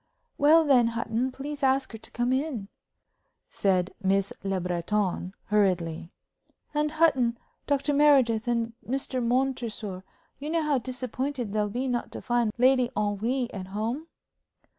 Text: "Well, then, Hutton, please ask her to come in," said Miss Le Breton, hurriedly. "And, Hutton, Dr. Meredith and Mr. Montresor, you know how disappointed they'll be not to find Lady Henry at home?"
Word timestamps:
"Well, 0.39 0.63
then, 0.63 0.87
Hutton, 0.87 1.31
please 1.31 1.61
ask 1.61 1.91
her 1.91 1.97
to 1.99 2.09
come 2.09 2.33
in," 2.33 2.69
said 3.51 3.93
Miss 4.01 4.33
Le 4.43 4.59
Breton, 4.59 5.35
hurriedly. 5.45 6.11
"And, 6.73 6.93
Hutton, 6.93 7.37
Dr. 7.67 7.93
Meredith 7.93 8.47
and 8.47 8.73
Mr. 8.83 9.23
Montresor, 9.23 10.03
you 10.39 10.49
know 10.49 10.63
how 10.63 10.79
disappointed 10.79 11.53
they'll 11.53 11.69
be 11.69 11.87
not 11.87 12.11
to 12.13 12.21
find 12.23 12.51
Lady 12.57 12.89
Henry 12.97 13.47
at 13.53 13.67
home?" 13.67 14.07